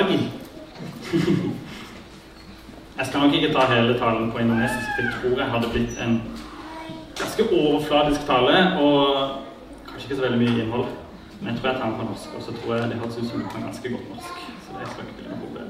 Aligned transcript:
i. 0.00 0.30
Jeg 2.98 3.06
skal 3.06 3.20
nok 3.20 3.34
ikke 3.34 3.52
ta 3.52 3.66
hele 3.74 3.98
talen 3.98 4.32
på 4.32 4.38
indonesisk. 4.38 4.88
Det 4.98 5.10
tror 5.20 5.38
jeg 5.38 5.50
hadde 5.50 5.68
blitt 5.72 6.00
en 6.00 6.22
ganske 7.18 7.42
overfladisk 7.52 8.26
tale 8.26 8.80
og 8.80 9.30
kanskje 9.88 10.04
ikke 10.06 10.16
så 10.16 10.22
veldig 10.22 10.38
mye 10.38 10.62
innhold. 10.62 10.88
Men 11.40 11.48
jeg 11.48 11.60
tror 11.60 11.70
jeg 11.70 11.78
tar 11.78 11.88
den 11.88 11.98
på 11.98 12.02
norsk, 12.02 12.28
og 12.36 12.42
så 12.42 12.52
tror 12.52 12.74
jeg 12.74 12.90
det 12.90 12.98
høres 13.00 13.16
ut 13.18 13.30
som 13.30 13.40
du 13.40 13.48
kan 13.48 13.62
ganske 13.62 13.88
godt 13.90 14.08
norsk. 14.14 14.34
Så 14.64 14.78
det 14.78 14.88
skal 14.92 15.04
ikke 15.04 15.16
bli 15.18 15.28
noe 15.30 15.40
problem. 15.44 15.68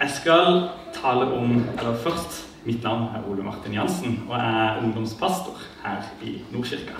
Jeg 0.00 0.10
skal 0.10 0.68
tale 1.02 1.32
om 1.32 1.50
Eller 1.78 1.96
først 1.96 2.46
Mitt 2.64 2.82
navn 2.82 3.02
er 3.02 3.24
Ole 3.30 3.42
Martin 3.42 3.72
Jansen, 3.72 4.22
og 4.28 4.36
jeg 4.36 4.66
er 4.66 4.82
ungdomspastor 4.82 5.60
her 5.84 6.02
i 6.22 6.42
Nordkirka. 6.52 6.92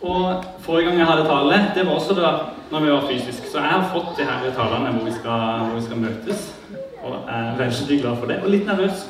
Og 0.00 0.44
Forrige 0.60 0.88
gang 0.88 0.98
jeg 0.98 1.06
hadde 1.06 1.24
tale, 1.28 1.60
det 1.74 1.86
var 1.86 1.92
også 1.92 2.14
da 2.14 2.30
når 2.70 2.80
vi 2.80 2.90
var 2.90 3.06
fysisk. 3.10 3.46
Så 3.46 3.58
jeg 3.58 3.68
har 3.68 3.90
fått 3.92 4.18
de 4.18 4.24
her 4.24 4.50
talene 4.54 4.92
hvor 4.92 5.04
vi 5.06 5.12
skal, 5.12 5.64
hvor 5.64 5.78
vi 5.78 5.84
skal 5.84 5.96
møtes. 5.96 6.54
Og 7.02 7.14
jeg 7.28 7.46
er 7.46 7.56
veldig 7.56 8.00
glad 8.00 8.16
for 8.16 8.26
det, 8.26 8.40
og 8.42 8.50
litt 8.50 8.66
nervøs. 8.66 9.06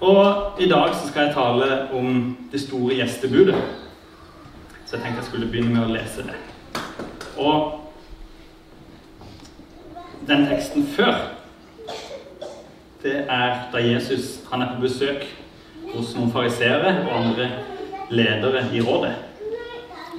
Og 0.00 0.60
i 0.60 0.68
dag 0.68 0.94
så 0.94 1.08
skal 1.08 1.26
jeg 1.26 1.34
tale 1.34 1.88
om 1.94 2.36
det 2.52 2.60
store 2.60 2.94
gjestebudet. 2.94 3.60
Så 4.86 4.96
jeg 4.96 5.02
tenkte 5.04 5.20
jeg 5.20 5.28
skulle 5.28 5.50
begynne 5.50 5.74
med 5.74 5.84
å 5.84 5.92
lese 5.92 6.24
det. 6.26 6.38
Og 7.38 7.78
den 10.26 10.46
teksten 10.46 10.86
før, 10.96 11.14
det 13.02 13.14
er 13.28 13.68
da 13.72 13.82
Jesus 13.82 14.40
han 14.50 14.62
er 14.62 14.74
på 14.74 14.86
besøk 14.86 15.26
hos 15.92 16.14
noen 16.16 16.32
fariseere 16.32 16.96
og 17.04 17.14
andre 17.18 17.50
ledere 18.10 18.64
i 18.72 18.82
rådet. 18.82 19.14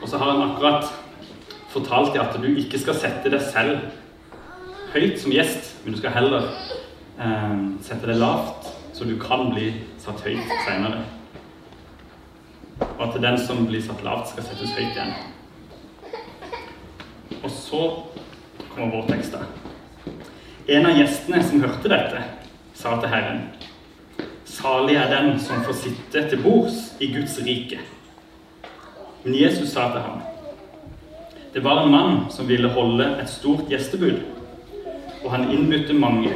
Og 0.03 0.09
så 0.09 0.19
har 0.19 0.33
han 0.33 0.49
akkurat 0.51 0.89
fortalt 1.71 2.11
deg 2.11 2.21
at 2.21 2.35
du 2.43 2.49
ikke 2.51 2.79
skal 2.81 2.97
sette 2.99 3.31
deg 3.31 3.41
selv 3.47 3.79
høyt 4.93 5.15
som 5.21 5.31
gjest, 5.33 5.71
men 5.83 5.95
du 5.95 6.01
skal 6.01 6.13
heller 6.13 6.49
eh, 7.17 7.53
sette 7.87 8.09
deg 8.09 8.19
lavt, 8.19 8.67
så 8.93 9.07
du 9.07 9.15
kan 9.21 9.47
bli 9.53 9.71
satt 10.03 10.19
høyt 10.27 10.51
senere. 10.67 11.05
Og 12.83 13.01
at 13.07 13.15
den 13.23 13.39
som 13.39 13.63
blir 13.69 13.81
satt 13.85 14.03
lavt, 14.03 14.33
skal 14.33 14.45
settes 14.49 14.75
høyt 14.75 14.91
igjen. 14.91 15.15
Og 17.39 17.49
så 17.51 17.81
kommer 18.73 18.97
vår 18.97 19.07
tekst. 19.13 19.39
da. 19.39 19.47
En 20.67 20.91
av 20.91 20.99
gjestene 20.99 21.41
som 21.47 21.63
hørte 21.63 21.89
dette, 21.91 22.27
sa 22.75 22.99
til 22.99 23.11
Herren, 23.11 23.41
salig 24.43 24.99
er 24.99 25.09
den 25.15 25.39
som 25.39 25.63
får 25.63 25.79
sitte 25.79 26.27
til 26.29 26.43
bords 26.43 26.91
i 26.99 27.13
Guds 27.15 27.39
rike. 27.47 27.79
Men 29.23 29.35
Jesus 29.35 29.71
sa 29.71 29.87
til 29.91 30.01
ham, 30.03 30.21
det 31.53 31.63
var 31.63 31.83
en 31.83 31.91
mann 31.91 32.17
som 32.33 32.47
ville 32.47 32.69
holde 32.69 33.05
et 33.21 33.29
stort 33.29 33.69
gjestebud, 33.69 34.19
og 35.23 35.31
han 35.31 35.51
innbydde 35.51 35.93
mange. 35.93 36.33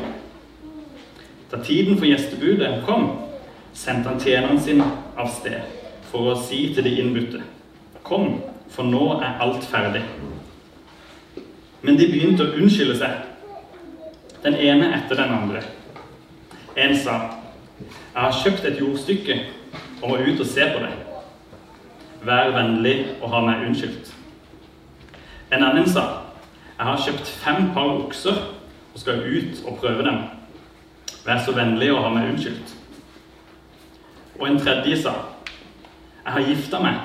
Da 1.51 1.59
tiden 1.63 1.97
for 1.97 2.05
gjestebudet 2.05 2.83
kom, 2.85 3.09
sendte 3.73 4.09
han 4.09 4.21
tjeneren 4.21 4.61
sin 4.61 4.83
av 5.17 5.31
sted 5.33 5.65
for 6.07 6.31
å 6.31 6.37
si 6.39 6.67
til 6.75 6.85
de 6.87 6.93
innbudte, 7.01 7.41
kom, 8.07 8.37
for 8.71 8.87
nå 8.87 9.17
er 9.17 9.41
alt 9.43 9.65
ferdig. 9.67 10.03
Men 11.81 11.97
de 11.99 12.07
begynte 12.11 12.45
å 12.45 12.55
unnskylde 12.55 12.95
seg, 13.01 13.25
den 14.45 14.55
ene 14.55 14.93
etter 14.95 15.19
den 15.19 15.33
andre. 15.33 15.65
En 16.77 16.95
sa, 16.95 17.17
jeg 17.81 18.21
har 18.21 18.39
kjøpt 18.43 18.69
et 18.69 18.79
jordstykke 18.79 19.41
og 20.01 20.09
må 20.13 20.21
ut 20.23 20.39
og 20.39 20.47
se 20.47 20.71
på 20.71 20.85
det. 20.85 20.93
Vær 22.25 22.51
vennlig 22.55 22.95
og 23.21 23.29
ha 23.29 23.41
meg 23.45 23.67
unnskyldt. 23.67 24.13
En 25.53 25.63
annen 25.63 25.85
sa, 25.89 26.05
jeg 26.77 26.85
har 26.85 27.03
kjøpt 27.05 27.29
fem 27.43 27.69
par 27.75 27.93
okser 28.01 28.39
og 28.93 28.99
skal 28.99 29.21
ut 29.21 29.61
og 29.65 29.77
prøve 29.81 30.05
dem. 30.05 30.19
Vær 31.25 31.43
så 31.45 31.53
vennlig 31.55 31.91
og 31.93 32.01
ha 32.03 32.11
meg 32.13 32.31
unnskyldt. 32.31 32.73
Og 34.39 34.47
en 34.49 34.59
tredje 34.59 34.97
sa, 35.01 35.13
jeg 36.23 36.33
har 36.33 36.49
gifta 36.49 36.81
meg, 36.83 36.97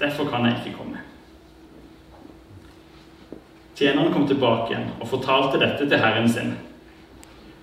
derfor 0.00 0.28
kan 0.30 0.46
jeg 0.46 0.60
ikke 0.60 0.76
komme. 0.78 1.00
Tjeneren 3.76 4.12
kom 4.12 4.26
tilbake 4.28 4.74
igjen 4.74 4.90
og 5.00 5.08
fortalte 5.08 5.60
dette 5.60 5.88
til 5.88 6.00
herren 6.00 6.28
sin. 6.28 6.54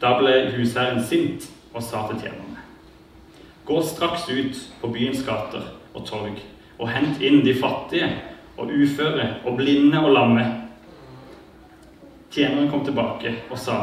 Da 0.02 0.16
ble 0.18 0.52
husherren 0.56 1.04
sint 1.06 1.46
og 1.74 1.84
sa 1.86 2.04
til 2.10 2.22
tjenerne, 2.26 2.62
gå 3.66 3.82
straks 3.86 4.26
ut 4.30 4.62
på 4.82 4.90
byens 4.94 5.24
gater 5.26 5.72
og 5.94 6.06
torg 6.06 6.38
og 6.78 6.90
hent 6.90 7.22
inn 7.22 7.44
de 7.46 7.56
fattige 7.58 8.10
og 8.58 8.72
uføre 8.74 9.28
og 9.46 9.58
blinde 9.58 10.00
og 10.00 10.12
lamme. 10.14 10.46
Tjeneren 12.32 12.70
kom 12.70 12.84
tilbake 12.86 13.34
og 13.50 13.60
sa, 13.60 13.78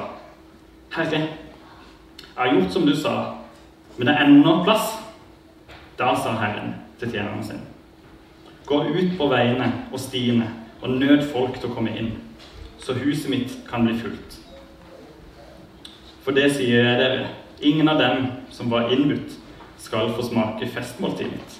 Herre, 0.94 1.20
jeg 1.20 2.36
har 2.36 2.52
gjort 2.54 2.72
som 2.72 2.86
du 2.86 2.94
sa, 2.96 3.14
men 3.96 4.06
det 4.06 4.14
er 4.14 4.26
ennå 4.26 4.60
plass. 4.66 4.92
Da 5.98 6.14
sa 6.18 6.34
Herren 6.38 6.74
til 6.98 7.12
tjeneren 7.12 7.44
sin, 7.46 7.60
gå 8.66 8.80
ut 8.82 9.16
på 9.18 9.28
veiene 9.30 9.70
og 9.92 10.00
stiene 10.02 10.48
og 10.82 10.90
nød 10.98 11.28
folk 11.32 11.60
til 11.60 11.70
å 11.70 11.74
komme 11.76 11.94
inn, 11.96 12.10
så 12.82 12.96
huset 12.98 13.30
mitt 13.30 13.54
kan 13.68 13.86
bli 13.86 13.94
fullt. 13.98 14.38
For 16.24 16.36
det 16.36 16.50
sier 16.56 16.82
jeg 16.82 16.98
dere, 17.00 17.28
ingen 17.60 17.88
av 17.88 18.00
dem 18.00 18.26
som 18.52 18.70
var 18.72 18.90
innbudt, 18.92 19.38
skal 19.78 20.12
få 20.16 20.24
smake 20.24 20.68
festmåltidet 20.72 21.32
mitt. 21.36 21.58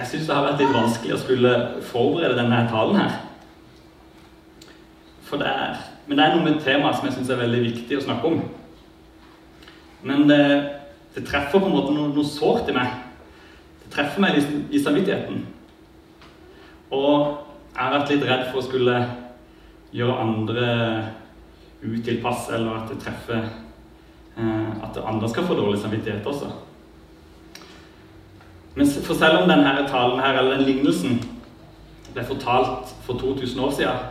Jeg 0.00 0.08
syns 0.08 0.28
det 0.30 0.32
har 0.32 0.46
vært 0.46 0.62
litt 0.62 0.72
vanskelig 0.72 1.12
å 1.12 1.20
skulle 1.20 1.50
forberede 1.90 2.38
denne 2.38 2.62
talen 2.70 2.96
her. 2.96 3.18
For 5.28 5.42
det 5.42 5.50
er, 5.50 5.82
men 6.06 6.16
det 6.16 6.24
er 6.24 6.32
noe 6.32 6.46
med 6.46 6.62
temaet 6.64 6.96
som 6.96 7.04
jeg 7.06 7.18
syns 7.18 7.32
er 7.34 7.42
veldig 7.42 7.60
viktig 7.66 7.98
å 7.98 8.04
snakke 8.06 8.30
om. 8.30 8.38
Men 10.08 10.24
det, 10.30 10.40
det 11.12 11.26
treffer 11.28 11.60
på 11.60 11.68
en 11.68 11.76
måte 11.76 11.92
noe, 11.92 12.08
noe 12.16 12.24
sårt 12.24 12.72
i 12.72 12.76
meg. 12.78 12.96
Det 13.82 13.92
treffer 13.92 14.24
meg 14.24 14.38
liksom 14.38 14.64
i 14.72 14.80
samvittigheten. 14.80 15.44
Og 16.96 17.12
jeg 17.74 17.82
har 17.84 17.94
vært 17.98 18.14
litt 18.14 18.26
redd 18.30 18.48
for 18.48 18.62
å 18.62 18.66
skulle 18.70 18.96
gjøre 19.92 20.16
andre 20.24 20.72
utilpass, 21.84 22.48
eller 22.56 22.80
at 22.80 22.88
det 22.88 22.98
treffer 23.04 23.44
eh, 23.44 24.72
At 24.80 24.96
andre 25.04 25.28
skal 25.28 25.44
få 25.44 25.60
dårlig 25.60 25.84
samvittighet 25.84 26.26
også. 26.26 26.48
For 29.10 29.18
selv 29.18 29.40
om 29.42 29.48
denne 29.50 29.88
talen 29.90 30.20
her, 30.22 30.36
eller 30.38 30.52
den 30.54 30.68
lignelsen 30.68 31.16
ble 32.14 32.22
fortalt 32.28 32.92
for 33.02 33.18
2000 33.18 33.60
år 33.64 33.72
siden, 33.74 34.04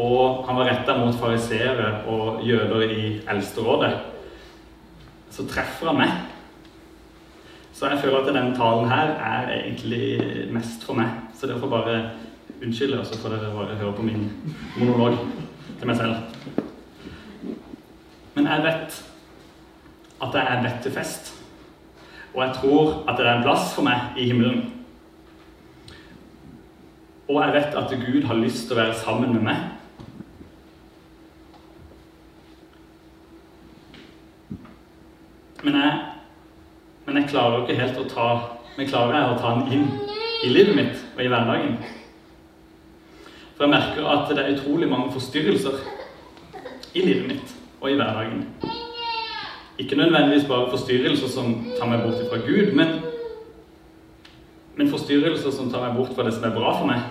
og 0.00 0.46
han 0.48 0.56
var 0.56 0.70
retta 0.70 0.94
mot 0.96 1.18
fariseere 1.20 1.90
og 2.08 2.40
jøder 2.48 2.80
i 2.88 3.02
Eldsterådet, 3.28 3.92
så 5.30 5.44
treffer 5.52 5.90
han 5.90 6.00
meg. 6.00 6.16
Så 7.76 7.92
jeg 7.92 8.00
føler 8.00 8.22
at 8.22 8.30
denne 8.32 8.56
talen 8.56 8.88
her 8.88 9.12
er 9.20 9.52
egentlig 9.58 10.48
mest 10.56 10.86
for 10.88 10.96
meg. 10.96 11.12
Så 11.36 11.46
dere 11.46 11.60
får 11.60 11.74
bare 11.76 12.00
unnskylde, 12.62 13.02
og 13.02 13.06
så 13.06 13.20
får 13.20 13.36
dere 13.36 13.52
bare 13.52 13.76
høre 13.82 13.96
på 14.00 14.06
min 14.08 14.30
monolog 14.78 15.18
til 15.78 15.92
meg 15.92 16.00
selv. 16.00 16.14
Men 18.34 18.48
jeg 18.48 18.64
vet 18.70 19.02
at 20.22 20.40
jeg 20.40 20.46
er 20.54 20.62
bedt 20.62 20.86
til 20.88 20.96
fest. 21.02 21.37
Og 22.38 22.44
jeg 22.46 22.54
tror 22.54 23.04
at 23.08 23.18
det 23.18 23.26
er 23.26 23.32
en 23.34 23.42
plass 23.42 23.72
for 23.74 23.82
meg 23.82 24.14
i 24.16 24.28
himmelen. 24.28 24.60
Og 27.28 27.40
jeg 27.42 27.54
vet 27.56 27.74
at 27.80 27.94
Gud 28.04 28.22
har 28.28 28.38
lyst 28.38 28.68
til 28.68 28.76
å 28.76 28.78
være 28.78 28.94
sammen 28.94 29.32
med 29.34 29.42
meg. 29.42 29.64
Men 35.66 35.80
jeg, 35.82 35.98
men 37.08 37.18
jeg 37.18 37.30
klarer 37.34 37.64
ikke 37.64 37.80
helt 37.80 37.98
å 37.98 38.08
ta 38.12 38.30
Men 38.78 38.86
klarer 38.86 39.16
jeg 39.16 39.30
å 39.32 39.38
ta 39.42 39.54
den 39.58 39.72
inn 39.74 39.88
i 40.46 40.54
livet 40.54 40.76
mitt 40.78 41.00
og 41.16 41.24
i 41.24 41.30
hverdagen? 41.32 41.80
For 43.56 43.66
jeg 43.66 43.74
merker 43.74 44.12
at 44.14 44.30
det 44.30 44.44
er 44.44 44.54
utrolig 44.54 44.86
mange 44.86 45.10
forstyrrelser 45.16 45.82
i 46.94 47.02
livet 47.02 47.32
mitt 47.32 47.56
og 47.80 47.90
i 47.90 47.98
hverdagen. 47.98 48.46
Ikke 49.78 49.96
nødvendigvis 49.96 50.48
bare 50.48 50.70
forstyrrelser 50.70 51.30
som 51.30 51.52
tar 51.78 51.86
meg 51.86 52.02
bort 52.02 52.24
fra 52.30 52.40
Gud, 52.42 52.72
men, 52.74 52.96
men 54.76 54.90
forstyrrelser 54.90 55.54
som 55.54 55.70
tar 55.70 55.84
meg 55.86 55.96
bort 55.96 56.10
fra 56.16 56.26
det 56.26 56.34
som 56.34 56.48
er 56.48 56.56
bra 56.56 56.72
for 56.80 56.90
meg. 56.90 57.04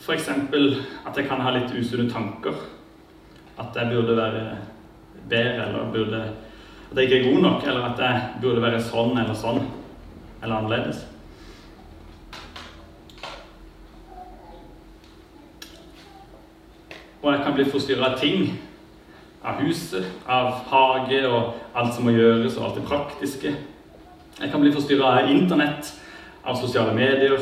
F.eks. 0.00 0.28
at 0.28 1.16
jeg 1.16 1.28
kan 1.28 1.42
ha 1.44 1.54
litt 1.54 1.70
usunne 1.78 2.10
tanker. 2.10 2.58
At 3.60 3.76
jeg 3.76 3.92
burde 3.92 4.16
være 4.16 4.44
bedre, 5.30 5.68
eller 5.68 5.92
burde, 5.94 6.24
at 6.90 6.98
jeg 6.98 7.06
ikke 7.06 7.20
er 7.20 7.32
god 7.32 7.42
nok, 7.42 7.66
eller 7.70 7.88
at 7.92 8.02
jeg 8.02 8.28
burde 8.42 8.64
være 8.64 8.82
sånn 8.82 9.14
eller 9.14 9.36
sånn, 9.38 9.62
eller 10.42 10.56
annerledes. 10.56 11.04
Og 17.22 17.32
jeg 17.32 17.44
kan 17.44 17.54
bli 17.54 17.68
forstyrra 17.68 18.12
av 18.12 18.18
ting 18.20 18.60
av 19.42 19.60
huset, 19.64 20.04
av 20.28 20.52
hage 20.68 21.22
og 21.28 21.54
alt 21.76 21.94
som 21.96 22.04
må 22.04 22.14
gjøres, 22.14 22.58
og 22.58 22.66
alt 22.66 22.78
det 22.80 22.86
praktiske. 22.88 23.54
Jeg 24.40 24.52
kan 24.52 24.60
bli 24.60 24.72
forstyrra 24.72 25.14
av 25.20 25.30
internett, 25.32 25.92
av 26.44 26.56
sosiale 26.60 26.94
medier, 26.96 27.40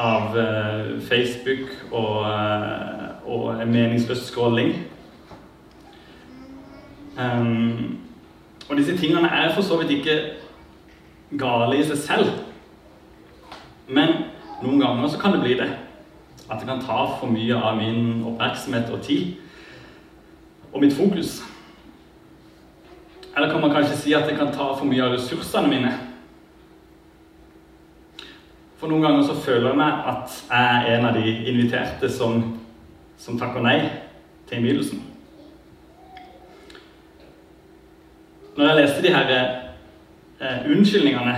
av 0.00 0.36
eh, 0.38 1.00
Facebook 1.04 1.72
og, 1.90 2.24
eh, 2.28 3.08
og 3.28 3.66
meningsløs 3.68 4.24
scrolling. 4.30 4.74
Um, 7.20 7.98
og 8.68 8.78
disse 8.78 8.96
tingene 8.96 9.28
er 9.28 9.50
for 9.52 9.66
så 9.66 9.76
vidt 9.80 9.98
ikke 9.98 10.16
gale 11.40 11.76
i 11.76 11.84
seg 11.84 11.98
selv. 12.00 12.30
Men 13.90 14.14
noen 14.62 14.80
ganger 14.80 15.10
så 15.10 15.20
kan 15.20 15.34
det 15.36 15.42
bli 15.44 15.56
det. 15.58 15.68
At 16.50 16.60
det 16.60 16.68
kan 16.68 16.82
ta 16.82 17.04
for 17.20 17.30
mye 17.30 17.56
av 17.56 17.78
min 17.78 18.24
oppmerksomhet 18.26 18.90
og 18.90 19.02
tid. 19.06 19.34
Og 20.72 20.82
mitt 20.82 20.96
fokus. 20.96 21.40
Eller 23.36 23.50
kan 23.50 23.60
man 23.60 23.70
kanskje 23.70 23.96
si 23.96 24.14
at 24.14 24.28
det 24.28 24.38
kan 24.38 24.52
ta 24.52 24.72
for 24.74 24.84
mye 24.84 25.04
av 25.04 25.14
ressursene 25.14 25.70
mine. 25.70 25.92
For 28.80 28.88
noen 28.88 29.04
ganger 29.04 29.26
så 29.28 29.36
føler 29.36 29.70
jeg 29.70 29.78
meg 29.78 30.06
at 30.08 30.34
jeg 30.48 30.80
er 30.80 30.98
en 30.98 31.06
av 31.10 31.16
de 31.18 31.32
inviterte 31.52 32.08
som, 32.10 32.42
som 33.20 33.38
takker 33.38 33.62
nei 33.62 33.76
til 34.48 34.58
innbydelsen. 34.58 35.02
Når 38.56 38.66
jeg 38.66 38.78
leste 38.80 39.02
de 39.04 39.12
her 39.14 39.34
eh, 39.36 40.64
unnskyldningene 40.72 41.36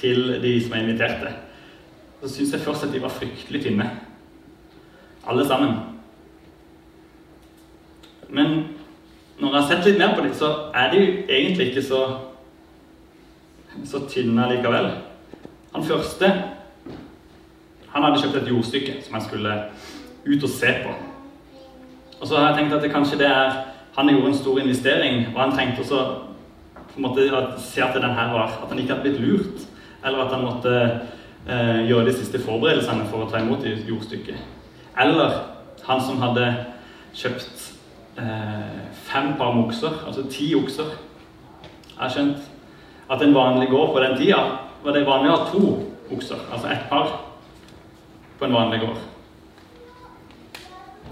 til 0.00 0.38
de 0.42 0.54
som 0.62 0.72
er 0.76 0.86
inviterte, 0.86 1.34
så 2.22 2.30
syns 2.30 2.54
jeg 2.54 2.62
først 2.62 2.86
at 2.86 2.94
de 2.94 3.02
var 3.02 3.12
fryktelig 3.12 3.64
tynne. 3.66 3.90
Alle 5.28 5.46
sammen. 5.46 5.74
Men 8.28 8.64
når 9.38 9.48
jeg 9.54 9.60
har 9.60 9.68
sett 9.68 9.86
litt 9.86 9.98
mer 9.98 10.14
på 10.16 10.24
dem, 10.24 10.34
så 10.34 10.50
er 10.74 10.90
de 10.90 11.00
jo 11.00 11.12
egentlig 11.28 11.68
ikke 11.70 11.84
så, 11.84 12.02
så 13.84 14.02
tynne 14.08 14.48
likevel. 14.50 14.90
Han 15.72 15.84
første 15.84 16.32
han 17.92 18.06
hadde 18.06 18.22
kjøpt 18.22 18.38
et 18.40 18.48
jordstykke 18.48 18.94
som 19.04 19.18
han 19.18 19.24
skulle 19.24 19.56
ut 20.24 20.44
og 20.46 20.48
se 20.50 20.70
på. 20.84 20.92
Og 22.20 22.28
så 22.28 22.38
har 22.38 22.46
jeg 22.48 22.60
tenkt 22.60 22.76
at 22.76 22.84
det 22.84 22.92
kanskje 22.94 23.18
det 23.20 23.28
er 23.28 23.60
Han 23.92 24.08
gjorde 24.08 24.28
en 24.28 24.34
stor 24.34 24.58
investering, 24.58 25.26
og 25.34 25.40
han 25.42 25.50
trengte 25.52 25.82
også 25.82 25.98
på 26.88 26.96
en 26.96 27.02
måte 27.04 27.26
å 27.28 27.40
se 27.60 27.82
at, 27.84 27.92
den 27.92 28.14
her 28.16 28.30
var, 28.32 28.54
at 28.62 28.70
han 28.70 28.78
ikke 28.78 28.94
hadde 28.94 29.04
blitt 29.04 29.20
lurt. 29.20 29.66
Eller 30.00 30.22
at 30.22 30.32
han 30.32 30.44
måtte 30.46 30.72
eh, 31.44 31.82
gjøre 31.90 32.06
de 32.06 32.14
siste 32.16 32.40
forberedelsene 32.40 33.04
for 33.10 33.26
å 33.26 33.28
ta 33.28 33.42
imot 33.42 33.66
jordstykket. 33.68 34.61
Eller 34.98 35.38
han 35.86 36.00
som 36.00 36.20
hadde 36.22 36.48
kjøpt 37.16 37.68
eh, 38.20 38.82
fem 39.08 39.32
par 39.38 39.54
med 39.54 39.68
okser, 39.68 40.02
altså 40.06 40.24
ti 40.30 40.52
okser. 40.56 40.92
Jeg 41.92 42.00
har 42.00 42.12
skjønt 42.12 42.50
at 43.12 43.22
en 43.22 43.34
vanlig 43.34 43.68
gård 43.72 43.92
på 43.94 44.02
den 44.02 44.16
tida 44.18 44.42
var 44.82 44.96
det 44.96 45.06
vanlig 45.06 45.32
å 45.32 45.36
ha 45.36 45.48
to 45.50 45.62
okser, 46.12 46.40
altså 46.52 46.70
ett 46.72 46.88
par 46.90 47.10
på 48.38 48.46
en 48.48 48.56
vanlig 48.56 48.82
gård. 48.82 49.00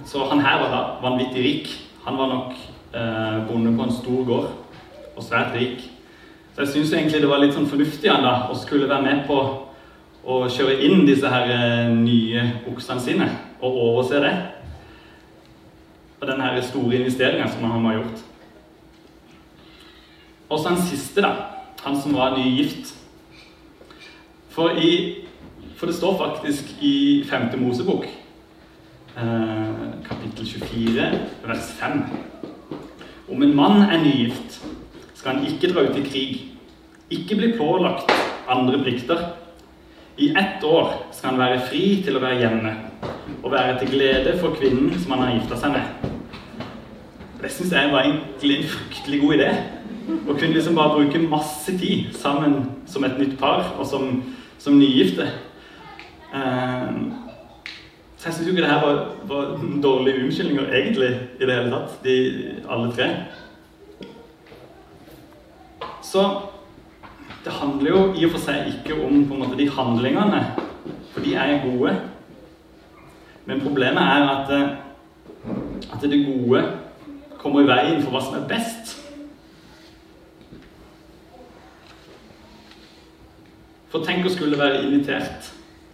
Så 0.09 0.25
han 0.31 0.41
her 0.45 0.61
var 0.63 0.73
da 0.73 0.83
vanvittig 1.03 1.45
rik. 1.45 1.73
Han 2.05 2.17
var 2.19 2.31
nok 2.33 2.55
eh, 2.97 3.41
bonde 3.49 3.77
på 3.77 3.87
en 3.87 3.95
stor 3.95 4.25
gård 4.27 4.49
og 5.17 5.25
svært 5.25 5.55
rik. 5.57 5.85
Så 6.55 6.65
jeg 6.65 6.73
syns 6.75 6.95
egentlig 6.97 7.21
det 7.23 7.31
var 7.31 7.41
litt 7.41 7.55
sånn 7.57 7.69
fornuftig 7.69 8.11
han 8.11 8.25
da, 8.25 8.49
å 8.51 8.57
skulle 8.59 8.89
være 8.91 9.07
med 9.07 9.23
på 9.29 9.39
å 10.21 10.41
kjøre 10.53 10.81
inn 10.85 11.07
disse 11.09 11.29
her 11.31 11.53
eh, 11.53 11.93
nye 11.95 12.49
oksene 12.73 13.05
sine 13.05 13.29
og 13.61 13.77
overse 13.77 14.21
det. 14.25 14.35
Og 16.21 16.29
den 16.29 16.41
her 16.41 16.61
store 16.61 16.97
investeringa 16.97 17.49
som 17.49 17.65
han 17.71 17.85
har 17.85 18.01
gjort. 18.01 18.25
Og 20.51 20.59
så 20.59 20.69
han 20.69 20.83
siste, 20.83 21.23
da. 21.23 21.35
Han 21.85 21.97
som 22.01 22.15
var 22.15 22.37
nygift. 22.37 22.95
For 24.51 24.77
i 24.77 25.25
for 25.81 25.89
det 25.89 25.97
står 25.97 26.19
faktisk 26.19 26.65
i 26.85 27.25
5. 27.25 27.57
Mosebok, 27.57 28.05
eh, 29.17 29.87
kapittel 30.05 30.47
24, 30.47 31.07
vers 31.47 31.71
5 31.81 32.03
Om 33.33 33.43
en 33.43 33.57
mann 33.57 33.83
er 33.83 34.03
nygift, 34.03 34.61
skal 35.15 35.39
han 35.39 35.47
ikke 35.47 35.73
dra 35.73 35.81
ut 35.81 35.97
i 35.97 36.03
krig, 36.03 36.53
ikke 37.11 37.37
bli 37.37 37.53
pålagt 37.57 38.13
andre 38.49 38.83
plikter. 38.83 39.17
I 40.19 40.29
ett 40.37 40.65
år 40.65 40.93
skal 41.13 41.31
han 41.31 41.39
være 41.39 41.61
fri 41.71 42.03
til 42.05 42.17
å 42.17 42.21
være 42.21 42.39
hjemme 42.43 42.75
og 43.43 43.53
være 43.53 43.79
til 43.79 43.93
glede 43.95 44.39
for 44.41 44.55
kvinnen 44.59 44.95
som 45.01 45.17
han 45.17 45.27
har 45.27 45.37
gifta 45.39 45.59
seg 45.61 45.77
med. 45.77 46.11
Det 47.41 47.51
syns 47.53 47.73
jeg 47.73 47.93
var 47.93 48.05
egentlig 48.05 48.59
en 48.59 48.69
fryktelig 48.69 49.21
god 49.21 49.35
idé. 49.39 49.51
Å 50.11 50.35
kunne 50.35 50.53
liksom 50.55 50.77
bare 50.77 50.97
bruke 50.99 51.23
masse 51.23 51.73
tid 51.79 52.11
sammen 52.19 52.59
som 52.91 53.05
et 53.07 53.19
nytt 53.21 53.39
par 53.41 53.73
og 53.79 53.87
som, 53.89 54.11
som 54.61 54.77
nygifte. 54.77 55.29
Ehm, 56.37 57.13
så 58.17 58.29
jeg 58.29 58.35
syns 58.35 58.49
jo 58.49 58.53
ikke 58.55 58.67
det 58.67 58.73
her 58.73 58.85
var, 58.85 58.99
var 59.31 59.55
dårlige 59.83 60.25
unnskyldninger 60.25 60.75
egentlig 60.77 61.11
i 61.41 61.47
det 61.47 61.55
hele 61.57 61.73
tatt, 61.73 61.97
de, 62.05 62.17
alle 62.69 62.93
tre. 62.93 63.09
Så 66.05 66.27
det 67.45 67.53
handler 67.53 67.91
jo 67.91 68.01
i 68.13 68.27
og 68.27 68.35
for 68.35 68.43
seg 68.43 68.69
ikke 68.69 68.99
om 69.01 69.23
måte, 69.31 69.57
de 69.57 69.71
handlingene, 69.73 70.43
for 71.15 71.25
de 71.25 71.35
er 71.35 71.63
gode. 71.65 71.95
Men 73.51 73.61
problemet 73.61 74.03
er 74.03 74.29
at, 74.31 74.51
eh, 74.55 74.69
at 75.93 76.03
det 76.03 76.27
gode 76.27 76.63
kommer 77.39 77.65
i 77.65 77.67
veien 77.67 78.03
for 78.03 78.15
hva 78.15 78.21
som 78.23 78.37
er 78.39 78.45
best. 78.47 78.93
For 83.91 84.07
tenk 84.07 84.29
å 84.29 84.31
skulle 84.31 84.59
være 84.61 84.85
invitert 84.85 85.49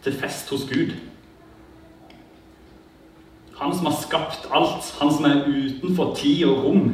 til 0.05 0.19
fest 0.21 0.53
hos 0.53 0.67
Gud. 0.69 0.93
Han 3.57 3.73
som 3.73 3.89
har 3.89 3.97
skapt 4.03 4.51
alt, 4.53 4.91
han 5.01 5.15
som 5.17 5.25
er 5.25 5.47
utenfor 5.49 6.13
tid 6.19 6.45
og 6.45 6.61
rom. 6.67 6.91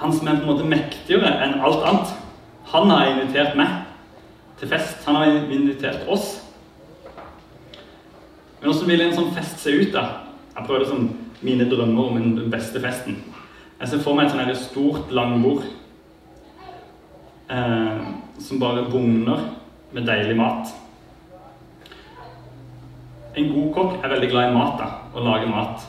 Han 0.00 0.16
som 0.16 0.26
er 0.26 0.40
på 0.40 0.48
en 0.48 0.50
måte 0.50 0.66
mektigere 0.66 1.30
enn 1.46 1.60
alt 1.62 1.86
annet. 1.86 2.16
Han 2.74 2.90
har 2.90 3.12
invitert 3.12 3.54
meg 3.54 3.86
til 4.58 4.74
fest. 4.74 5.06
Han 5.06 5.20
har 5.20 5.30
invitert 5.30 6.10
oss. 6.10 6.35
Men 8.66 8.72
hvordan 8.74 8.88
vil 8.90 9.02
en 9.04 9.12
sånn 9.14 9.28
fest 9.30 9.60
se 9.62 9.70
ut, 9.78 9.92
da? 9.94 10.00
Jeg 10.56 10.66
prøvde 10.66 10.88
som 10.88 11.04
mine 11.46 11.68
drømmer 11.70 12.08
om 12.08 12.16
den 12.34 12.48
beste 12.50 12.80
festen. 12.82 13.20
Jeg 13.78 13.92
ser 13.92 14.02
for 14.02 14.18
meg 14.18 14.26
et 14.26 14.34
sånt 14.34 14.58
stort 14.58 15.14
langbord 15.14 15.62
eh, 17.46 18.02
som 18.42 18.58
bare 18.58 18.88
bugner 18.90 19.44
med 19.94 20.10
deilig 20.10 20.34
mat. 20.42 20.74
En 23.38 23.54
god 23.54 23.70
kokk 23.78 23.96
er 24.00 24.16
veldig 24.16 24.34
glad 24.34 24.50
i 24.50 24.58
mat, 24.58 24.82
da, 24.82 24.90
å 25.14 25.26
lage 25.30 25.54
mat. 25.54 25.86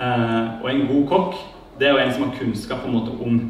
Eh, 0.00 0.42
og 0.64 0.72
en 0.72 0.84
god 0.88 1.08
kokk 1.12 1.40
det 1.76 1.90
er 1.90 1.98
jo 1.98 2.04
en 2.06 2.16
som 2.16 2.30
har 2.30 2.36
kunnskap 2.40 2.80
på 2.80 2.94
en 2.94 2.96
måte 2.96 3.18
om 3.28 3.42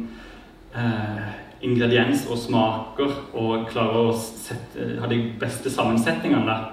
eh, 0.75 1.27
ingrediens 1.63 2.27
og 2.27 2.43
smaker 2.43 3.15
og 3.31 3.69
klarer 3.71 4.09
å 4.09 4.17
sette, 4.19 4.97
ha 4.99 5.07
de 5.07 5.23
beste 5.39 5.71
sammensetningene. 5.71 6.65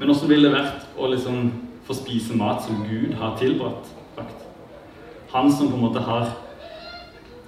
Men 0.00 0.10
åssen 0.10 0.30
ville 0.30 0.48
det 0.48 0.56
vært 0.56 0.86
å 0.96 1.10
liksom 1.12 1.50
få 1.86 1.96
spise 1.98 2.36
mat 2.38 2.64
som 2.64 2.86
Gud 2.88 3.12
har 3.20 3.36
tilbrakt? 3.40 3.90
Han 5.30 5.52
som 5.52 5.68
på 5.68 5.76
en 5.76 5.84
måte 5.84 6.00
har 6.02 6.32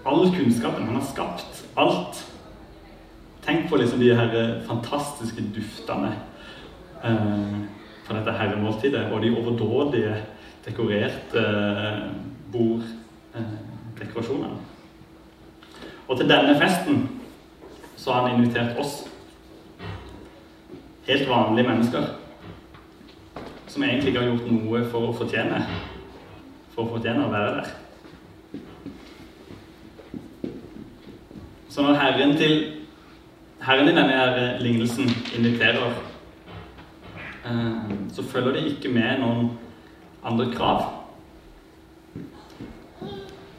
all 0.07 0.29
kunnskapen. 0.35 0.85
Han 0.87 1.01
har 1.01 1.09
skapt 1.09 1.65
alt. 1.81 2.21
Tenk 3.43 3.67
på 3.71 3.81
liksom 3.81 4.03
de 4.03 4.13
her 4.15 4.37
fantastiske 4.69 5.43
duftene 5.57 6.13
Eh, 7.05 7.59
fra 8.07 8.19
dette 8.19 8.33
herremåltidet 8.39 9.13
og 9.13 9.23
de 9.23 9.31
overdådige 9.35 10.17
dekorerte 10.67 11.39
eh, 11.39 11.99
borddekorasjonene. 12.53 14.57
Og 16.09 16.19
til 16.19 16.29
denne 16.31 16.61
festen 16.61 17.09
så 17.97 18.13
har 18.13 18.29
han 18.29 18.39
invitert 18.39 18.79
oss. 18.79 19.09
Helt 21.09 21.29
vanlige 21.29 21.69
mennesker. 21.69 22.03
Som 23.73 23.83
egentlig 23.87 24.13
ikke 24.13 24.21
har 24.21 24.29
gjort 24.29 24.53
noe 24.53 24.85
for 24.93 25.09
å 25.09 25.17
fortjene 25.17 25.65
for 26.73 26.85
å 26.85 26.93
fortjene 26.95 27.25
å 27.25 27.33
være 27.33 27.57
der. 27.57 27.73
Så 31.73 31.85
når 31.85 31.99
Herren, 32.01 32.37
til, 32.37 32.55
herren 33.65 33.89
i 33.89 33.97
denne 33.97 34.47
lignelsen 34.61 35.09
inviterer 35.37 35.93
Eh, 37.45 38.13
så 38.13 38.23
følger 38.23 38.53
det 38.53 38.67
ikke 38.67 38.89
med 38.89 39.19
noen 39.19 39.49
andre 40.25 40.47
krav. 40.55 40.83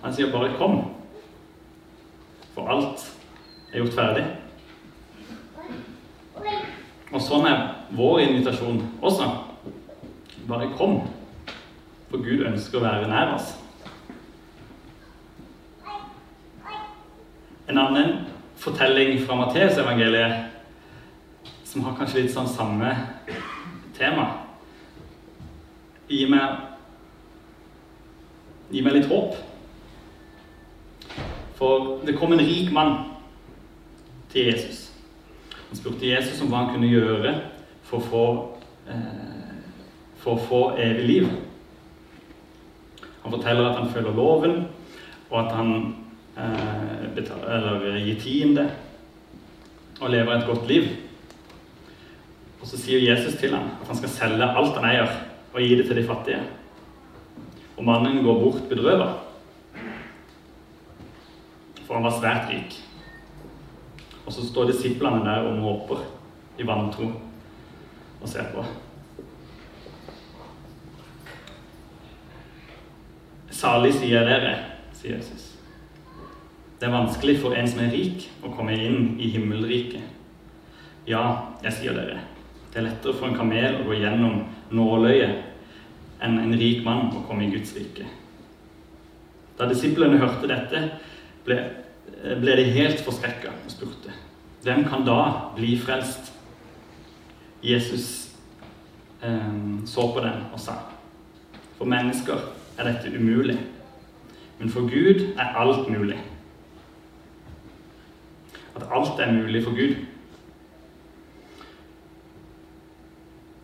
Han 0.04 0.14
sier 0.14 0.32
bare 0.32 0.54
'kom', 0.58 0.92
for 2.54 2.68
alt 2.68 3.18
er 3.74 3.78
gjort 3.78 3.94
ferdig. 3.94 4.26
Og 7.14 7.22
sånn 7.22 7.46
er 7.46 7.76
vår 7.92 8.20
invitasjon 8.20 8.82
også. 9.02 9.43
Bare 10.54 10.70
kom. 10.78 11.00
For 12.12 12.22
Gud 12.22 12.44
ønsker 12.46 12.78
å 12.78 12.84
være 12.84 13.08
nær 13.10 13.32
oss. 13.34 13.48
En 17.66 17.80
annen 17.82 18.12
fortelling 18.62 19.18
fra 19.24 19.34
Matteusevangeliet 19.40 20.52
som 21.66 21.88
har 21.88 21.98
kanskje 21.98 22.22
litt 22.22 22.36
sånn 22.36 22.52
samme 22.52 22.92
tema. 23.98 24.28
Gi 26.06 26.30
meg, 26.30 26.62
gi 28.70 28.86
meg 28.86 29.00
litt 29.00 29.10
håp. 29.10 29.34
For 31.58 32.06
det 32.06 32.14
kom 32.22 32.38
en 32.38 32.46
rik 32.46 32.70
mann 32.78 33.00
til 34.30 34.52
Jesus. 34.54 34.92
Han 35.66 35.82
spurte 35.82 36.14
Jesus 36.14 36.46
om 36.46 36.54
hva 36.54 36.68
han 36.68 36.76
kunne 36.76 36.94
gjøre 36.94 37.40
for 37.90 37.98
å 37.98 38.10
få 38.12 38.26
eh, 38.94 39.33
for 40.24 40.38
å 40.38 40.46
få 40.48 40.62
evig 40.80 41.04
liv. 41.08 41.28
Han 43.24 43.32
forteller 43.32 43.70
at 43.70 43.80
han 43.80 43.92
følger 43.92 44.16
loven, 44.16 44.56
og 45.30 45.38
at 45.42 45.56
han 45.58 45.74
eh, 46.38 47.06
betaler, 47.16 47.86
gir 48.04 48.20
tiende 48.22 48.68
og 50.02 50.12
lever 50.12 50.36
et 50.36 50.48
godt 50.48 50.68
liv. 50.68 50.90
Og 52.62 52.68
så 52.68 52.80
sier 52.80 53.04
Jesus 53.04 53.36
til 53.40 53.56
ham 53.56 53.74
at 53.82 53.90
han 53.92 54.00
skal 54.00 54.12
selge 54.12 54.48
alt 54.48 54.78
han 54.80 54.90
eier, 54.92 55.16
og 55.54 55.62
gi 55.62 55.76
det 55.80 55.88
til 55.90 56.00
de 56.00 56.08
fattige. 56.08 56.42
Og 57.78 57.84
mannen 57.86 58.24
går 58.24 58.40
bort 58.40 58.64
bedrøvet, 58.70 59.20
for 61.84 61.98
han 61.98 62.06
var 62.08 62.16
svært 62.16 62.50
rik. 62.52 62.80
Og 64.24 64.32
så 64.32 64.46
står 64.48 64.72
disiplene 64.72 65.24
der 65.26 65.50
og 65.50 65.60
måper 65.60 66.06
i 66.60 66.68
vantro 66.68 67.10
og 68.22 68.30
ser 68.30 68.48
på. 68.54 68.64
Salig 73.64 73.94
sier 73.96 74.26
dere, 74.28 74.58
sier 74.92 75.16
Jesus. 75.16 75.54
Det 76.80 76.90
er 76.90 76.92
vanskelig 76.92 77.38
for 77.40 77.56
en 77.56 77.70
som 77.70 77.80
er 77.80 77.94
rik, 77.94 78.26
å 78.44 78.52
komme 78.52 78.76
inn 78.76 79.14
i 79.24 79.30
himmelriket. 79.32 80.04
Ja, 81.08 81.54
jeg 81.64 81.78
sier 81.78 81.96
dere, 81.96 82.20
det 82.74 82.82
er 82.82 82.90
lettere 82.90 83.16
for 83.16 83.30
en 83.30 83.38
kamel 83.40 83.78
å 83.80 83.86
gå 83.88 83.96
gjennom 84.02 84.42
nåløyet 84.76 86.24
enn 86.24 86.36
en 86.42 86.56
rik 86.60 86.84
mann 86.84 87.08
å 87.16 87.24
komme 87.28 87.48
i 87.48 87.54
Guds 87.54 87.72
rike. 87.78 88.10
Da 89.56 89.68
disiplene 89.70 90.20
hørte 90.20 90.50
dette, 90.52 90.84
ble, 91.48 91.60
ble 92.44 92.60
de 92.60 92.68
helt 92.76 93.04
forskrekka 93.06 93.56
og 93.64 93.72
spurte 93.72 94.12
hvem 94.64 94.86
kan 94.88 95.04
da 95.04 95.52
bli 95.58 95.74
frelst? 95.80 96.32
Jesus 97.64 98.32
eh, 99.24 99.56
så 99.86 100.08
på 100.12 100.24
dem 100.24 100.46
og 100.52 100.60
sa 100.60 100.78
for 101.78 101.88
mennesker 101.88 102.40
er 102.78 102.90
dette 102.90 103.12
umulig, 103.20 103.58
men 104.60 104.70
for 104.70 104.82
Gud 104.82 105.34
er 105.38 105.56
alt 105.60 105.90
mulig. 105.90 106.20
At 108.76 108.88
alt 108.92 109.20
er 109.20 109.34
mulig 109.34 109.64
for 109.64 109.72
Gud. 109.72 109.96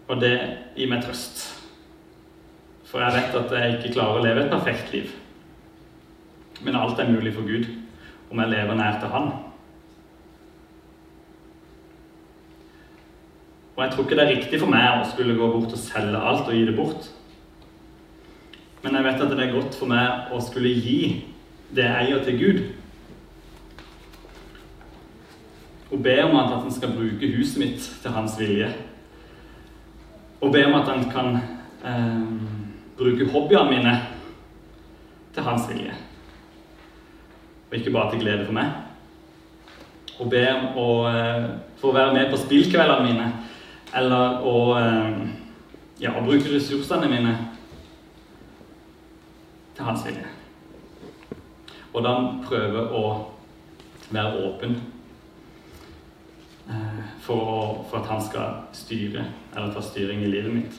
Og 0.08 0.22
det 0.22 0.36
gir 0.76 0.90
meg 0.90 1.04
trøst. 1.06 1.42
For 2.90 3.02
jeg 3.02 3.14
vet 3.14 3.36
at 3.38 3.52
jeg 3.54 3.76
ikke 3.78 3.94
klarer 3.94 4.18
å 4.18 4.24
leve 4.26 4.46
et 4.46 4.54
perfekt 4.54 4.94
liv. 4.94 5.12
Men 6.66 6.76
alt 6.76 7.00
er 7.00 7.12
mulig 7.12 7.34
for 7.36 7.46
Gud 7.46 7.70
om 8.30 8.42
jeg 8.42 8.50
lever 8.50 8.78
nær 8.78 9.00
til 9.02 9.14
Han. 9.14 9.30
Og 13.76 13.86
jeg 13.86 13.94
tror 13.94 14.04
ikke 14.04 14.18
det 14.20 14.24
er 14.26 14.36
riktig 14.36 14.60
for 14.60 14.70
meg 14.70 15.00
å 15.00 15.06
skulle 15.08 15.38
gå 15.38 15.48
bort 15.54 15.74
og 15.74 15.80
selge 15.82 16.20
alt 16.20 16.50
og 16.50 16.58
gi 16.58 16.66
det 16.68 16.76
bort. 16.76 17.06
Men 18.84 18.96
jeg 18.96 19.04
vet 19.04 19.22
at 19.22 19.32
det 19.36 19.44
er 19.44 19.56
godt 19.56 19.76
for 19.76 19.92
meg 19.92 20.30
å 20.32 20.40
skulle 20.44 20.72
gi 20.72 21.00
det 21.76 21.84
jeg 21.84 22.06
eier, 22.06 22.22
til 22.24 22.38
Gud. 22.40 22.62
Og 25.90 26.04
be 26.06 26.16
om 26.24 26.38
at 26.40 26.54
han 26.54 26.72
skal 26.72 26.94
bruke 26.96 27.32
huset 27.34 27.60
mitt 27.60 27.90
til 28.02 28.14
hans 28.16 28.38
vilje. 28.40 28.70
Og 30.40 30.54
be 30.54 30.64
om 30.66 30.78
at 30.80 30.88
han 30.88 31.04
kan 31.12 31.36
eh, 31.36 32.24
bruke 32.98 33.28
hobbyene 33.34 33.74
mine 33.74 33.96
til 35.36 35.44
hans 35.44 35.68
vilje. 35.70 35.98
Og 37.70 37.78
ikke 37.78 37.94
bare 37.94 38.14
til 38.14 38.24
glede 38.24 38.46
for 38.48 38.56
meg. 38.56 38.72
Og 40.20 40.32
be 40.32 40.46
om 40.56 40.80
å 40.80 40.90
eh, 41.12 41.46
få 41.82 41.92
være 41.96 42.16
med 42.16 42.32
på 42.32 42.40
spillkveldene 42.46 43.12
mine. 43.12 43.30
Eller 44.00 44.42
å, 44.46 44.58
eh, 44.80 45.22
ja, 46.00 46.16
bruke 46.24 46.56
ressursene 46.56 47.12
mine 47.12 47.36
til 49.80 49.88
hans 49.88 50.02
vilje. 50.06 50.28
Og 51.96 52.04
da 52.04 52.16
prøve 52.44 52.82
å 52.92 53.04
være 54.12 54.42
åpen 54.44 54.74
for, 57.24 57.40
for, 57.40 57.86
for, 57.90 58.02
at 58.02 58.10
han 58.12 58.20
skal 58.22 58.58
styre, 58.76 59.24
eller 59.56 59.72
ta 59.74 59.82
styring 59.82 60.26
i 60.26 60.32
livet 60.34 60.52
mitt. 60.54 60.76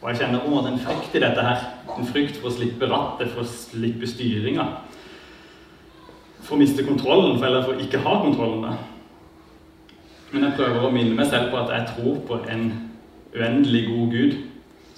Og 0.00 0.06
jeg 0.12 0.22
kjenner 0.22 0.46
å, 0.46 0.62
en 0.62 0.78
frykt 0.80 1.18
i 1.18 1.24
dette 1.26 1.42
her. 1.44 1.66
En 1.98 2.08
frykt 2.08 2.38
for 2.38 2.48
å 2.48 2.54
slippe 2.54 2.88
rattet, 2.88 3.34
for 3.34 3.42
å 3.42 3.50
slippe 3.50 4.08
styringa. 4.08 4.68
For 6.46 6.54
å 6.54 6.62
miste 6.62 6.86
kontrollen, 6.86 7.36
eller 7.42 7.66
for 7.66 7.74
å 7.74 7.82
ikke 7.82 8.00
ha 8.06 8.16
kontrollen. 8.22 8.64
da. 8.70 8.89
Men 10.30 10.46
jeg 10.46 10.56
prøver 10.56 10.84
å 10.86 10.92
minne 10.94 11.16
meg 11.18 11.26
selv 11.30 11.50
på 11.50 11.58
at 11.58 11.72
jeg 11.74 11.88
tror 11.94 12.20
på 12.28 12.38
en 12.52 12.68
uendelig 13.34 13.86
god 13.88 14.12
Gud 14.14 14.36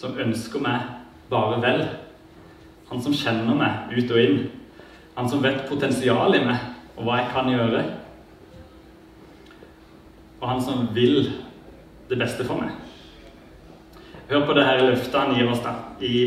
som 0.01 0.19
ønsker 0.21 0.61
meg 0.61 0.91
bare 1.33 1.61
vel. 1.63 1.85
Han 2.91 3.01
som 3.01 3.15
kjenner 3.17 3.57
meg 3.57 3.95
ut 3.97 4.13
og 4.13 4.21
inn. 4.21 4.43
Han 5.17 5.29
som 5.29 5.43
vet 5.45 5.65
potensialet 5.69 6.41
i 6.41 6.47
meg, 6.47 6.69
og 6.97 7.07
hva 7.07 7.19
jeg 7.21 7.31
kan 7.33 7.49
gjøre. 7.53 7.83
Og 10.41 10.47
han 10.51 10.61
som 10.65 10.89
vil 10.97 11.31
det 12.11 12.19
beste 12.21 12.45
for 12.45 12.61
meg. 12.61 12.73
Hør 14.29 14.47
på 14.49 14.57
det 14.57 14.67
her 14.69 14.85
løftet 14.85 15.17
han 15.17 15.35
gir 15.37 15.49
oss 15.53 15.63
da, 15.65 15.77
i, 16.01 16.19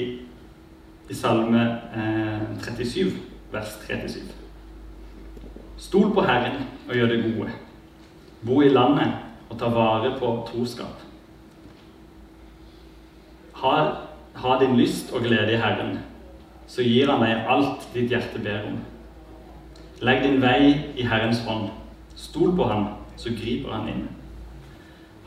i 1.10 1.18
Salme 1.18 1.62
eh, 1.94 2.48
37, 2.62 3.14
vers 3.54 3.78
37. 3.86 4.26
Stol 5.82 6.14
på 6.16 6.26
Herren 6.26 6.64
og 6.88 6.98
gjør 6.98 7.14
det 7.14 7.22
gode. 7.28 7.54
Bo 8.46 8.62
i 8.62 8.70
landet 8.70 9.16
og 9.50 9.60
ta 9.60 9.70
vare 9.74 10.16
på 10.20 10.32
troskap. 10.50 11.02
Ha, 13.62 13.78
ha 14.36 14.60
din 14.62 14.76
lyst 14.78 15.14
og 15.16 15.26
glede 15.26 15.56
i 15.56 15.62
Herren 15.62 15.98
så 16.68 16.84
gir 16.86 17.10
han 17.12 17.24
deg 17.24 17.50
alt 17.50 17.88
ditt 17.94 18.12
hjerte 18.12 18.42
ber 18.42 18.66
om. 18.72 18.78
Legg 20.06 20.24
din 20.26 20.42
vei 20.44 20.60
i 20.98 21.06
Herrens 21.08 21.44
hånd. 21.46 21.70
Stol 22.18 22.56
på 22.58 22.68
ham, 22.68 22.88
så 23.20 23.32
griper 23.36 23.76
han 23.76 23.90
inn. 23.92 24.06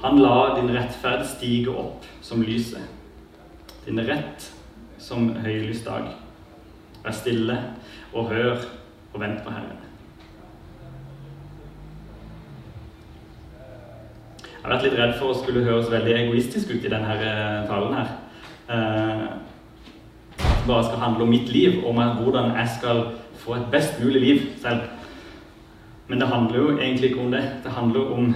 Han 0.02 0.20
lar 0.22 0.56
din 0.56 0.70
rettferd 0.74 1.24
stige 1.26 1.72
opp 1.74 2.06
som 2.22 2.44
lyset, 2.46 2.84
din 3.86 3.98
rett 4.06 4.46
som 5.02 5.30
høylys 5.42 5.82
dag. 5.86 6.10
Vær 7.02 7.16
stille 7.16 7.58
og 8.12 8.30
hør 8.32 8.56
og 9.14 9.20
vent 9.22 9.42
på 9.44 9.54
Herren. 9.54 9.87
Har 14.68 14.76
vært 14.76 14.88
litt 14.88 14.98
redd 15.00 15.14
for 15.16 15.32
å 15.32 15.38
skulle 15.38 15.64
høres 15.64 15.88
veldig 15.92 16.14
egoistisk 16.22 16.74
ut 16.74 16.84
i 16.84 16.92
denne 16.92 17.14
eh, 17.16 17.68
talen 17.70 17.94
her. 17.96 18.08
Det 18.68 20.66
bare 20.68 20.84
skal 20.84 21.00
handle 21.00 21.24
om 21.24 21.30
mitt 21.32 21.48
liv, 21.48 21.78
om 21.88 21.96
hvordan 21.96 22.52
jeg 22.58 22.68
skal 22.76 22.98
få 23.40 23.54
et 23.56 23.70
best 23.72 23.96
mulig 24.02 24.20
liv 24.20 24.42
selv. 24.60 24.84
Men 26.08 26.20
det 26.20 26.28
handler 26.28 26.58
jo 26.58 26.78
egentlig 26.78 27.10
ikke 27.10 27.24
om 27.24 27.30
det. 27.32 27.42
Det 27.64 27.72
handler 27.72 28.12
om 28.12 28.34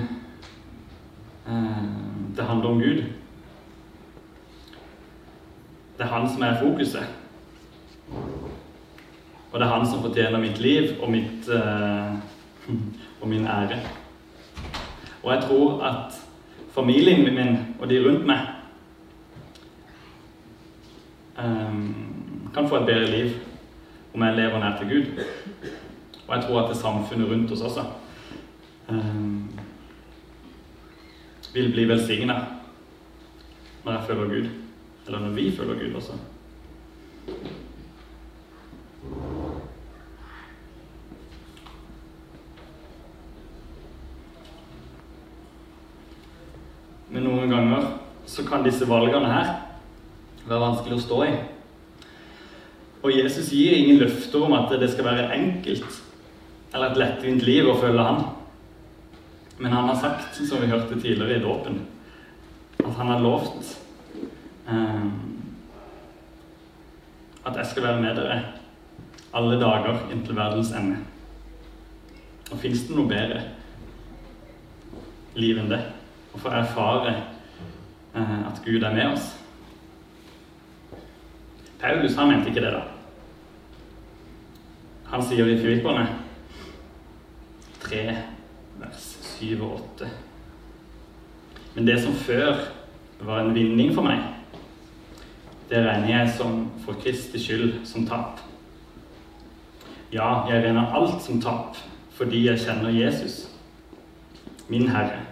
eh, 1.49 1.83
Det 2.37 2.45
handler 2.45 2.69
om 2.69 2.81
Gud. 2.81 3.03
Det 5.99 6.07
er 6.07 6.15
han 6.15 6.29
som 6.29 6.43
er 6.43 6.61
fokuset. 6.61 7.05
Og 9.53 9.61
det 9.61 9.67
er 9.67 9.75
han 9.75 9.87
som 9.87 10.01
fortjener 10.01 10.41
mitt 10.41 10.59
liv 10.59 10.97
og, 11.03 11.11
mitt, 11.11 11.49
eh, 11.49 12.15
og 13.21 13.29
min 13.29 13.47
ære. 13.47 13.79
Og 15.23 15.35
jeg 15.35 15.43
tror 15.43 15.83
at 15.85 16.22
familien 16.73 17.25
min 17.35 17.59
og 17.81 17.89
de 17.91 18.01
rundt 18.05 18.27
meg 18.27 18.47
um, 21.39 21.95
kan 22.55 22.69
få 22.69 22.81
et 22.81 22.87
bedre 22.87 23.11
liv 23.11 23.35
om 24.15 24.23
jeg 24.23 24.37
lever 24.37 24.59
nær 24.61 24.79
til 24.79 24.89
Gud. 24.89 25.25
Og 26.27 26.37
jeg 26.37 26.45
tror 26.45 26.63
at 26.63 26.69
det 26.69 26.81
samfunnet 26.81 27.31
rundt 27.31 27.53
oss 27.53 27.61
også 27.61 27.85
um, 28.89 29.49
vil 31.55 31.73
bli 31.73 31.89
velsigna 31.89 32.37
når 33.85 33.93
jeg 33.93 34.05
føler 34.07 34.29
Gud. 34.35 34.49
Eller 35.07 35.19
når 35.19 35.31
vi 35.31 35.57
føler 35.57 35.75
Gud 35.75 35.95
også. 35.95 36.13
Men 47.13 47.27
noen 47.29 47.51
ganger 47.51 47.89
så 48.27 48.42
kan 48.53 48.65
disse 48.67 48.87
valgene 48.89 49.33
her 49.33 49.51
være 50.45 50.61
vanskelig 50.61 50.99
å 50.99 51.03
stå 51.07 51.19
i. 51.25 51.33
Og 53.03 53.15
Jesus 53.17 53.51
gir 53.55 53.75
ingen 53.79 53.99
løfter 54.03 54.45
om 54.45 54.55
at 54.59 54.71
det 54.79 54.91
skal 54.93 55.09
være 55.09 55.31
enkelt 55.35 56.01
eller 56.73 56.93
et 56.93 57.01
lettvint 57.01 57.43
liv 57.45 57.69
å 57.69 57.79
følge 57.81 58.05
han. 58.07 58.23
Men 59.59 59.75
han 59.75 59.89
har 59.91 59.99
sagt, 60.01 60.39
som 60.39 60.63
vi 60.63 60.71
hørte 60.71 60.99
tidligere 60.99 61.39
i 61.39 61.43
dåpen, 61.43 61.83
at 62.83 62.95
han 62.99 63.11
har 63.13 63.23
lovt 63.23 63.75
eh, 64.69 65.05
at 67.43 67.59
jeg 67.59 67.71
skal 67.73 67.89
være 67.89 68.03
med 68.03 68.17
dere 68.19 68.39
alle 69.35 69.59
dager 69.61 70.07
inntil 70.13 70.37
verdens 70.37 70.73
ende. 70.77 71.01
Og 72.53 72.61
fins 72.61 72.85
det 72.87 72.97
noe 72.97 73.09
bedre 73.09 73.43
liv 75.41 75.59
enn 75.59 75.71
det? 75.73 75.81
Å 76.33 76.41
få 76.41 76.53
erfare 76.53 77.15
at 78.15 78.61
Gud 78.65 78.83
er 78.83 78.95
med 78.95 79.13
oss? 79.13 79.31
Paulus 81.81 82.15
han 82.15 82.29
mente 82.29 82.49
ikke 82.49 82.61
det, 82.61 82.73
da. 82.73 82.83
Han 85.13 85.25
sier 85.27 85.49
i 85.51 85.59
Filipperne 85.61 86.05
3, 87.83 88.05
vers 88.81 89.09
7 89.35 89.59
og 89.61 89.73
8 90.01 90.11
Men 91.75 91.89
det 91.89 91.99
som 92.05 92.15
før 92.15 92.63
var 93.21 93.43
en 93.43 93.55
vinning 93.55 93.91
for 93.95 94.07
meg, 94.07 94.23
det 95.71 95.83
regner 95.87 96.11
jeg 96.11 96.33
som 96.37 96.67
for 96.85 96.99
Kristi 97.01 97.41
skyld 97.41 97.83
som 97.89 98.07
tap. 98.07 98.41
Ja, 100.13 100.45
jeg 100.51 100.65
regner 100.67 100.93
alt 100.93 101.23
som 101.25 101.41
tap 101.41 101.79
fordi 102.13 102.45
jeg 102.45 102.61
kjenner 102.61 102.93
Jesus, 102.93 103.49
min 104.69 104.89
Herre, 104.93 105.23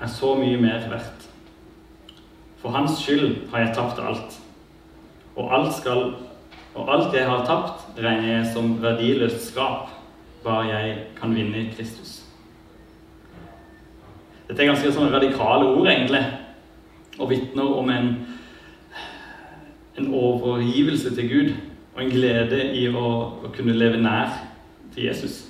er 0.00 0.10
så 0.12 0.34
mye 0.38 0.60
mer 0.60 0.84
verdt. 0.92 1.21
For 2.62 2.70
hans 2.70 3.00
skyld 3.02 3.48
har 3.50 3.64
jeg 3.64 3.74
tapt 3.74 3.98
alt. 3.98 4.38
Og 5.36 5.48
alt, 5.56 5.74
skal, 5.74 6.12
og 6.74 6.92
alt 6.94 7.14
jeg 7.14 7.26
har 7.26 7.46
tapt, 7.48 7.86
regner 7.98 8.36
jeg 8.36 8.52
som 8.52 8.76
verdiløst 8.82 9.48
skrap, 9.50 9.90
bare 10.44 10.68
jeg 10.68 10.96
kan 11.18 11.34
vinne 11.34 11.70
Kristus. 11.74 12.20
Dette 14.46 14.62
er 14.62 14.70
ganske 14.70 14.92
sånn 14.94 15.10
radikale 15.10 15.66
ord, 15.72 15.88
egentlig, 15.88 16.22
og 17.18 17.30
vitner 17.30 17.74
om 17.80 17.90
en, 17.90 18.10
en 19.98 20.10
overgivelse 20.14 21.14
til 21.16 21.30
Gud 21.30 21.52
og 21.94 22.02
en 22.02 22.12
glede 22.12 22.60
i 22.76 22.86
å, 22.88 23.06
å 23.42 23.52
kunne 23.56 23.74
leve 23.76 24.00
nær 24.00 24.30
til 24.94 25.08
Jesus. 25.08 25.42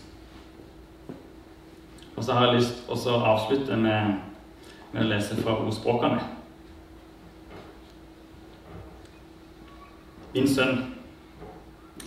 Og 2.17 2.25
så 2.25 2.37
har 2.37 2.49
jeg 2.49 2.61
lyst 2.61 2.85
til 2.87 3.15
å 3.15 3.25
avslutte 3.35 3.77
med, 3.79 4.23
med 4.93 5.05
å 5.05 5.11
lese 5.11 5.39
fra 5.43 5.59
ordspråkene. 5.59 6.42
Min 10.33 10.49
sønn 10.49 10.79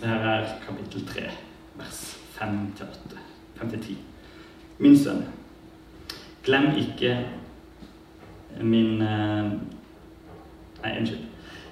Her 0.02 0.24
er 0.28 0.46
kapittel 0.66 1.04
3, 1.06 1.22
vers 1.78 2.00
5-8. 2.36 3.20
5-10. 3.60 3.94
Min 4.82 4.96
sønn, 4.98 5.22
glem 6.44 6.66
ikke 6.76 7.12
min 8.60 9.00
eh, 9.02 9.52
Nei, 10.82 10.92
unnskyld. 10.98 11.22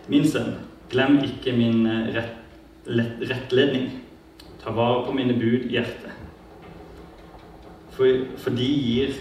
Min 0.09 0.29
sønn, 0.31 0.55
glem 0.91 1.19
ikke 1.27 1.53
min 1.59 1.89
rett, 2.15 2.39
lett, 2.87 3.19
rettledning. 3.31 3.91
Ta 4.63 4.73
vare 4.73 5.03
på 5.09 5.13
mine 5.17 5.35
bud 5.37 5.67
i 5.67 5.75
hjertet. 5.75 6.13
For, 7.95 8.25
for 8.39 8.55
de 8.55 8.69
gir 8.69 9.19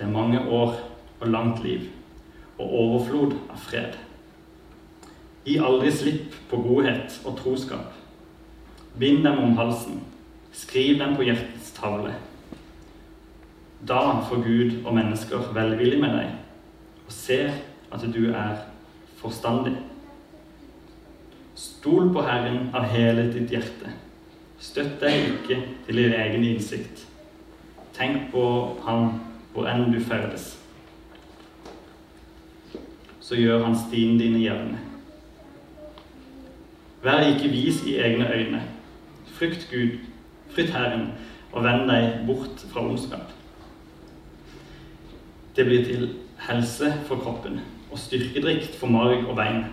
det 0.00 0.10
mange 0.10 0.42
år 0.42 0.74
og 1.20 1.30
langt 1.30 1.62
liv 1.64 1.86
og 2.58 2.66
overflod 2.82 3.38
av 3.48 3.62
fred. 3.70 3.96
Gi 5.44 5.58
aldri 5.60 5.92
slipp 5.92 6.36
på 6.48 6.60
godhet 6.64 7.18
og 7.24 7.36
troskap. 7.36 7.92
Bind 8.98 9.24
dem 9.24 9.38
om 9.42 9.56
halsen. 9.58 10.00
Skriv 10.54 10.98
dem 10.98 11.16
på 11.16 11.26
hjertets 11.26 11.72
tavle. 11.76 12.14
Da 13.88 14.20
får 14.28 14.44
Gud 14.44 14.86
og 14.86 14.94
mennesker 14.96 15.50
velvillig 15.52 15.98
med 16.00 16.14
deg 16.16 16.30
og 17.04 17.12
ser 17.12 17.50
at 17.92 18.06
du 18.14 18.30
er 18.32 18.62
forstandig. 19.20 19.74
Stol 21.54 22.08
på 22.14 22.22
Herren 22.24 22.70
av 22.72 22.88
hele 22.88 23.26
ditt 23.34 23.52
hjerte. 23.52 23.92
Støtt 24.56 24.96
deg 25.02 25.28
ikke 25.34 25.58
til 25.84 26.00
din 26.00 26.16
egen 26.16 26.46
innsikt. 26.48 27.04
Tenk 27.94 28.30
på 28.32 28.46
Han 28.86 29.12
hvor 29.52 29.68
enn 29.70 29.92
du 29.92 30.00
ferdes. 30.00 30.54
Så 33.20 33.36
gjør 33.36 33.66
Han 33.68 33.76
stien 33.84 34.16
dine 34.18 34.40
jevne. 34.40 34.93
Vær 37.04 37.26
ikke 37.28 37.50
vis 37.52 37.82
i 37.84 37.98
egne 38.00 38.30
øyne. 38.32 38.62
Frykt 39.36 39.68
Gud, 39.70 39.98
frykt 40.54 40.72
Herren, 40.72 41.10
og 41.52 41.64
vend 41.64 41.88
deg 41.90 42.24
bort 42.26 42.64
fra 42.72 42.80
ondskap. 42.80 43.32
Det 45.56 45.66
blir 45.66 45.84
til 45.84 46.08
helse 46.48 46.94
for 47.06 47.20
kroppen 47.20 47.60
og 47.92 47.98
styrkedrikt 47.98 48.74
for 48.80 48.90
marg 48.90 49.28
og 49.28 49.36
bein. 49.36 49.64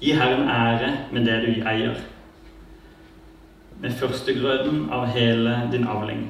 Gi 0.00 0.12
Herren 0.12 0.48
ære 0.48 0.92
med 1.12 1.26
det 1.26 1.40
du 1.42 1.68
eier, 1.68 1.96
med 3.80 3.96
førstegrøden 3.98 4.90
av 4.92 5.08
hele 5.10 5.56
din 5.72 5.86
avling. 5.88 6.26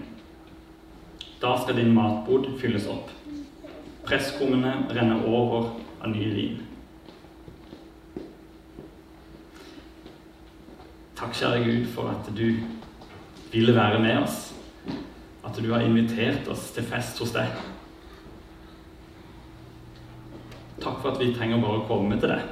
Da 1.42 1.56
skal 1.62 1.76
din 1.76 1.94
matbod 1.94 2.46
fylles 2.60 2.86
opp. 2.86 3.10
Presskummene 4.06 4.86
renner 4.94 5.26
over 5.26 5.72
av 6.00 6.14
ny 6.14 6.30
vin. 6.34 6.60
Takk, 11.22 11.36
kjære 11.38 11.64
Gud, 11.64 11.84
for 11.86 12.08
at 12.10 12.30
du 12.34 12.48
ville 13.52 13.74
være 13.74 14.00
med 14.02 14.16
oss. 14.24 14.54
At 15.46 15.54
du 15.62 15.68
har 15.72 15.80
invitert 15.80 16.48
oss 16.50 16.72
til 16.74 16.82
fest 16.82 17.22
hos 17.22 17.30
deg. 17.30 17.52
Takk 20.82 20.98
for 20.98 21.12
at 21.12 21.22
vi 21.22 21.30
trenger 21.30 21.62
bare 21.62 21.78
å 21.78 21.86
komme 21.86 22.18
til 22.18 22.34
deg. 22.34 22.42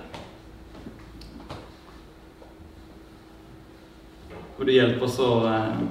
Og 4.61 4.65
du 4.69 4.75
hjelper 4.77 5.09
oss 5.09 5.19
å 5.19 5.31
eh, 5.51 5.85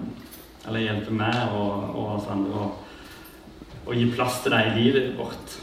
Eller 0.70 0.86
hjelper 0.86 1.20
meg 1.20 1.56
og, 1.58 1.86
og 1.98 2.10
oss 2.15 2.32
andre 2.32 2.63
å, 2.63 2.74
å 3.89 3.96
gi 3.98 4.08
plass 4.15 4.39
til 4.44 4.56
deg 4.56 4.72
i 4.72 4.76
livet 4.80 5.15
vårt. 5.20 5.62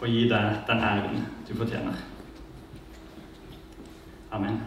Og 0.00 0.08
gi 0.08 0.28
deg 0.30 0.62
den 0.70 0.86
æren 0.92 1.26
du 1.48 1.58
fortjener. 1.58 2.06
Amen. 4.32 4.62